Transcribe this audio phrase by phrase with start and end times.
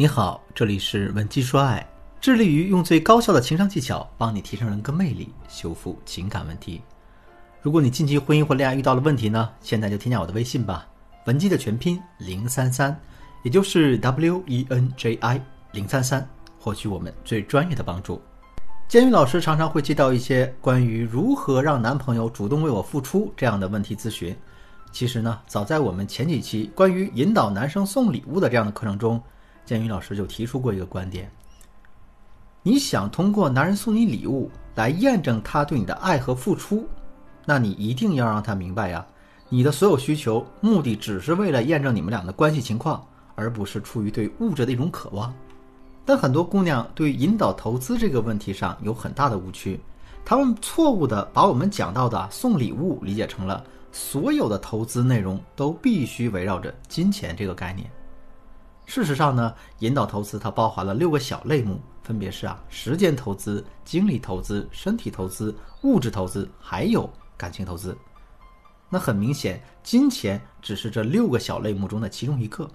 [0.00, 1.84] 你好，这里是文姬说爱，
[2.20, 6.80] 致力于用最高效的情商技巧帮你提升人格魅力，修复情感问题。
[7.60, 10.86] 如果你近期婚姻或恋爱遇到了问题呢，现在就添加我的微信吧，
[11.24, 12.96] 文姬的全拼零三三，
[13.42, 16.24] 也就是 W E N J I 零三三，
[16.60, 18.22] 获取我们最专业的帮助。
[18.86, 24.32] 监狱老师常常会接到一些关于如何让男朋友主动为我付出这样的问题咨询。
[24.92, 29.20] 其实呢，早在我们前几期关于引导男生送礼物的这样的课程中。
[29.68, 31.30] 建宇老师就提出过一个观点：
[32.62, 36.88] 你想通过男人送你礼物来验证他对你的爱和付出，
[37.44, 39.06] 那你一定要让他明白呀，
[39.50, 45.34] 你的所有需求目的只是为了验证你们俩的关系情况，而不是出于对物质的一种渴望。
[46.06, 49.78] 但很多姑娘对引导投资这个问题上有很大的误区，
[50.24, 53.62] 她们错误的把我们讲到的送礼物理解成了
[53.92, 57.86] 所有的投资内容都必须围绕着金钱这个概念。
[58.88, 67.94] 事实上呢，引导投资它包含了六个小类目，分别是啊，时间投资、精力投资、身体投资、物质投资，还有感情投资。
[68.88, 72.66] 那很明显，金钱只是这六个小类目中的其中一个。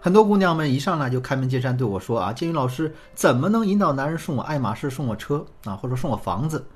[0.00, 6.66] 很多姑娘们一上来就开门见山对我说啊，建宇老师怎么能引导男人送我爱马仕、送我车啊，或者送我房子？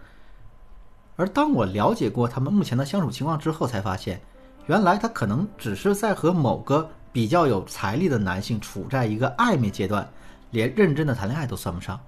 [1.17, 4.21] 而当我了解过他们目前的相处情况之后，才发现，
[4.67, 6.87] 原来他可能只是在和某个。
[7.15, 10.05] 比较有财力的男性处在一个暧昧阶段，
[10.51, 11.99] 连认真的谈恋爱都算不上。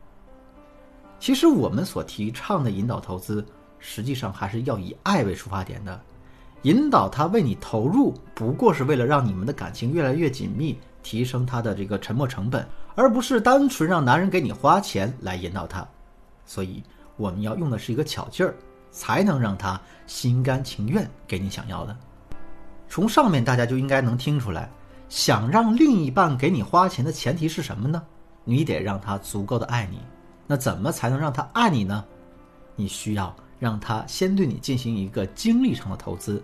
[1.21, 3.47] 其实我们所提倡的引导投资，
[3.79, 6.01] 实际上还是要以爱为出发点的，
[6.63, 15.87] 引导他为你投入，不过是为了让你们的感情越来越紧密，提升他的这个沉没成本，而不是单纯让男人给你花钱来引导他。
[16.45, 16.83] 所以
[17.17, 18.53] 我们要用的是一个巧劲儿，
[18.91, 21.97] 才能让他心甘情愿给你想要的。
[22.89, 24.69] 从上面大家就应该能听出来。
[25.09, 28.03] 想让另一半给你花钱的前提是什么呢？
[28.45, 30.01] 你得让他足够的爱你。
[30.47, 32.05] 那怎么才能让他爱你呢？
[32.75, 36.43] 你需要让他先对你进行一个精力上的投资。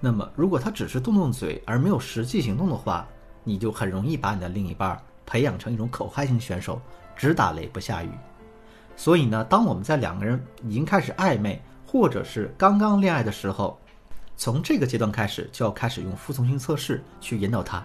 [0.00, 3.06] 那么，如果他只是动动嘴而没有实际行动的话，
[3.44, 6.80] 你就很容易把你的另一半培养成一种口嗨型选手，
[7.16, 8.10] 只打雷不下雨。
[8.94, 13.78] 所以呢，当我们在两个人已经开始暧昧，或者是刚刚恋爱的时候，
[14.36, 17.84] 从这个阶段开始，就要开始用服从性测试去引导他。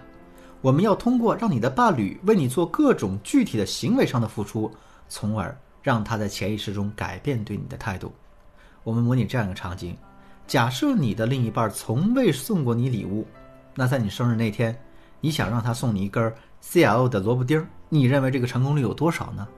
[0.60, 4.70] 我们要通过让你的伴侣为你做各种具体的行为上的付出，
[5.08, 8.12] 从而让他在潜意识中改变对你的态度。
[8.84, 9.96] 我们模拟这样一个场景：
[10.46, 13.26] 假设你的另一半从未送过你礼物，
[13.74, 14.78] 那在你生日那天，
[15.20, 16.32] 你想让他送你一根
[16.62, 19.48] CL 的萝卜丁，你认为这个成功率有多少呢？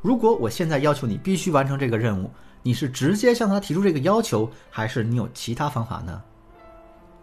[0.00, 2.30] 如果我现在要求你必须完成这个任务，
[2.62, 6.22] 你是直接向他提出这个要求，还是你有其他方法呢？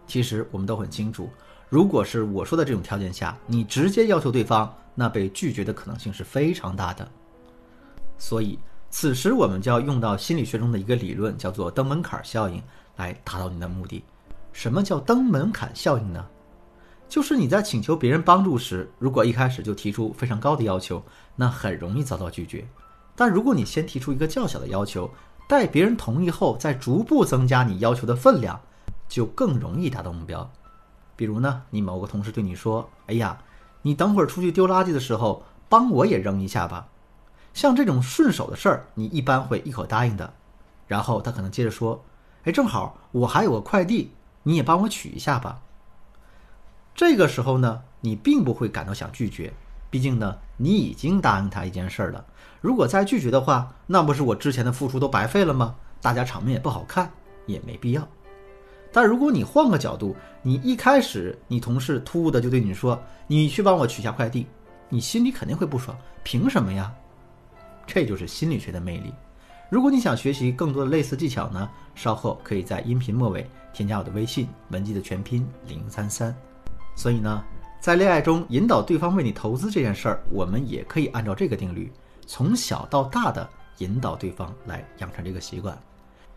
[0.06, 1.28] 其实我们都很清楚，
[1.68, 7.08] 如果是我说的这种条件下，你直接要求对方，那被拒绝的可能性是非常大的。
[8.16, 8.58] 所以，
[8.90, 12.62] 此时我们就要用到心理学中的一个理论，叫做登门槛效应，
[12.96, 14.04] 来达到你的目的。
[14.52, 16.24] 什么叫登门槛效应呢？
[17.08, 21.02] 就是你在请求别人帮助时，如果一开始就提出非常高的要求，
[21.34, 22.64] 那很容易遭到拒绝；
[23.16, 25.10] 但如果你先提出一个较小的要求，
[25.48, 28.58] 待别人同意后，再逐步增加你要求的分量。
[29.08, 30.50] 就更容易达到目标。
[31.16, 33.38] 比如呢，你某个同事对你说：“哎呀，
[33.82, 36.88] 你等会儿出去丢垃圾的时候，帮我也扔一下吧。”
[37.54, 40.34] 像这种顺手的事儿，你一般会一口答应的。
[40.88, 42.04] 然后他可能接着说
[42.44, 44.10] ：“哎，正好我还有个快递，
[44.42, 45.60] 你也帮我取一下吧。”
[46.94, 49.52] 这个时候呢，你并不会感到想拒绝，
[49.90, 52.24] 毕竟呢，你已经答应他一件事儿了。
[52.60, 55.76] 如果再拒绝的话，那不是我之前的付出都白费了吗？
[56.00, 57.12] 大家场面也不好看，
[57.46, 58.06] 也没必要。
[58.94, 62.96] 但如果你换个角度，你一开始你同事突兀的就对你说
[63.26, 64.46] ：“你去帮我取下快递”，
[64.88, 66.94] 你心里肯定会不爽，凭什么呀？
[67.88, 69.12] 这就是心理学的魅力。
[69.68, 76.32] 如果你想学习更多的类似技巧呢，稍后可以在音频末尾添加我的微信文姬的全拼零三三。
[76.94, 77.42] 所以呢，
[77.80, 81.92] 在恋爱中引导对方为你投资这件事儿，我们也可以按照这个定律，
[82.26, 85.76] 从小到大的引导对方来养成这个习惯。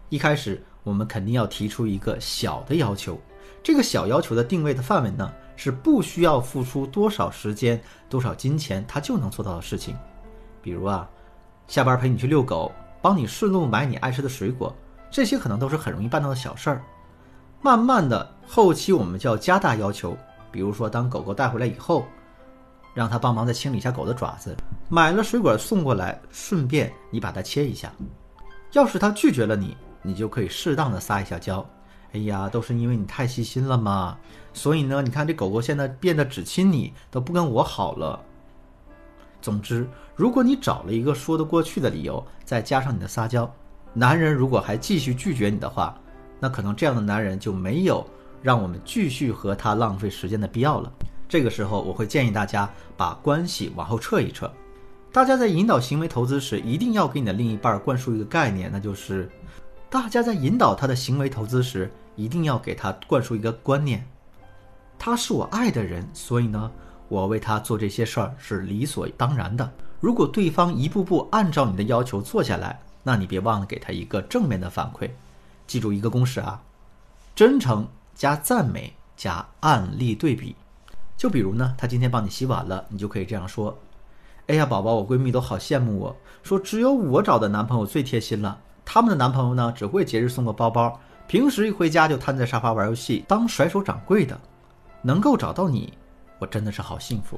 [0.09, 0.63] 一开始。
[0.83, 3.19] 我们肯定要提出一个小的要求，
[3.62, 7.77] 这个小要求的定位的范围呢，是不需要付出多少时间、
[8.07, 9.94] 多少金钱，他就能做到的事情。
[10.62, 11.06] 比如啊，
[11.68, 12.71] 下班陪你去遛狗，
[13.01, 14.74] 帮你顺路买你爱吃的水果，
[15.12, 16.81] 这些可能都是很容易办到的小事儿。
[17.62, 20.18] 慢慢的，后期我们就要加大要求，
[20.50, 22.07] 比如说当狗狗带回来以后，
[22.94, 24.56] 让他帮忙再清理一下狗的爪子，
[24.88, 27.92] 买了水果送过来，顺便你把它切一下。
[28.71, 29.75] 要是他拒绝了你。
[30.02, 31.66] 你就可以适当的撒一下娇，
[32.14, 34.18] 哎呀，都是因为你太细心了嘛，
[34.54, 38.20] 所以呢，你看这狗狗现在变得只亲你，都不跟我好了。
[39.42, 43.50] 总之，如果你找了一个说得过去的理由，再加上你的撒娇，
[43.94, 45.98] 男人如果还继续拒绝你的话，
[46.40, 48.06] 那可能这样的男人就没有
[48.42, 50.92] 让我们继续和他浪费时间的必要了。
[51.30, 54.52] 这个时候，我会建议大家把关系往后撤一撤。
[55.12, 59.30] 大家在引导行为投资时，一定要给你的另一半灌输一个概念，那就是：
[59.89, 64.06] 大家在引导他的行为投资时，一定要给他灌输一个观念：
[65.00, 66.69] 他是我爱的人，所以呢，
[67.07, 69.72] 我为他做这些事儿是理所当然的。
[70.01, 75.10] 如果对方一步步按照你的要求做下来，那你别忘了给他一个正面的反馈。
[75.66, 76.62] 记住一个公式啊：
[77.34, 80.56] 真诚加赞美加案例对比。
[81.16, 83.78] 就比如呢，他今天帮你洗碗了，你就可以这样说。
[84.48, 88.60] 哎呀，宝宝，我闺蜜都好羡慕我，说只有我找的男朋友最贴心了。
[88.89, 90.98] 他们的男朋友呢，只会节日送个包包，
[91.28, 94.39] 平时一回家就瘫在沙发玩游戏，当甩手掌柜的。
[95.01, 95.92] 能够找到你，
[96.39, 97.38] 我真的是好幸福。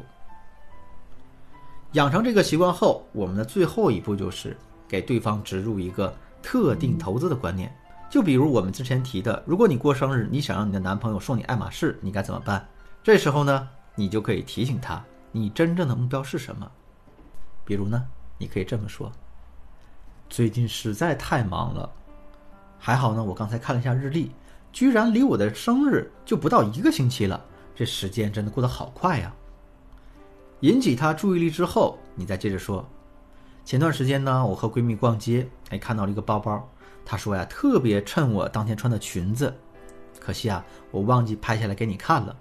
[1.94, 4.56] 养成这个习惯后，我们的最后一步就是
[4.88, 6.14] 给对方植入一个
[6.44, 7.76] 特定投资的观念。
[8.12, 12.64] 就比如我们之前提的，如果你过生日，你想让你的男朋友送你爱马仕，你该怎么办？
[13.04, 16.72] 这时候呢，你就可以提醒他，你真正的目标是什么。
[17.66, 18.06] 比如呢，
[18.38, 19.12] 你可以这么说
[20.30, 21.90] ：“最近实在太忙了，
[22.78, 23.24] 还好呢。
[23.24, 24.32] 我刚才看了一下日历，
[24.72, 27.44] 居然离我的生日就不到一个星期了。
[27.76, 29.34] 这时间真的过得好快呀！”
[30.62, 32.88] 引起他注意力之后，你再接着说
[33.66, 36.70] ：“前段时间呢，我和闺蜜逛街，哎，看到了一个包包，
[37.04, 39.54] 她说呀，特别衬我当天穿的裙子。
[40.20, 42.36] 可惜啊，我忘记拍下来给你看了。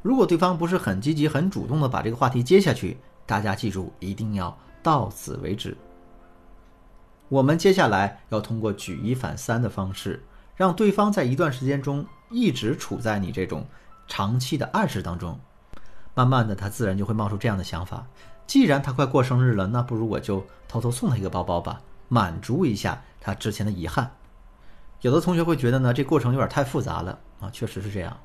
[0.00, 2.96] 如果对方不是很积极、很主动的把这个话题接下去。”
[3.26, 5.76] 大家记住，一定要到此为止。
[7.28, 10.22] 我们接下来要通过举一反三的方式，
[10.54, 13.66] 让对方在一段时间中一直处在你这种
[14.06, 15.38] 长期的暗示当中。
[16.14, 18.06] 慢慢的，他自然就会冒出这样的想法：
[18.46, 24.10] 既然他快过生日了，那不如我就偷偷送他一个包包吧，满足一下他之前的遗憾。
[25.00, 28.16] 有的同学会觉得呢，这过程有点太复杂了啊，确实是这样。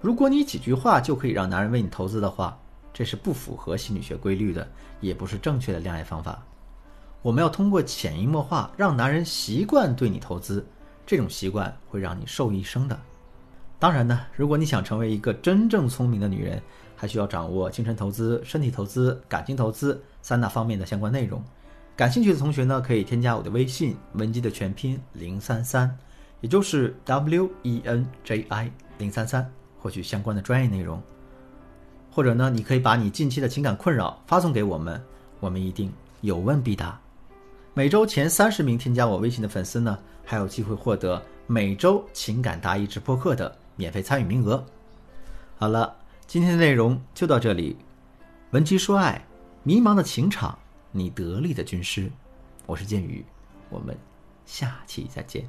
[0.00, 2.58] 如果你几句话就可以让男人为你投资的话，
[2.92, 4.68] 这是不符合心理学规律的，
[5.00, 6.42] 也不是正确的恋爱方法。
[7.24, 10.62] 我们要通过潜移默化，让男人习惯对你投资，
[11.06, 13.00] 这种习惯会让你受益一生的。
[13.78, 16.62] 当然呢，如果你想成为一个真正聪明的女人，
[16.94, 21.42] 还需要掌握精神投资、身体投资、感情投资三大方面的相关内容。
[21.96, 25.96] 感兴趣的同学呢，可以添加我的微信文姬的全拼零三三，
[26.42, 31.02] 也就是 W E N J I 零三三，获取相关的专业内容。
[32.10, 35.02] 或者呢，你可以把你近期的情感困扰发送给我们，
[35.40, 37.00] 我们一定有问必答。
[37.76, 44.64] 每周前三十名添加我微信的粉丝呢，还有机会获得每周情感答疑直播课的免费参与名额。
[45.56, 47.76] 好了，今天的内容就到这里。
[48.52, 49.26] 文姬说爱，
[49.64, 50.56] 迷茫的情场，
[50.92, 52.08] 你得力的军师，
[52.64, 53.26] 我是建宇，
[53.70, 53.98] 我们
[54.46, 55.44] 下期再见。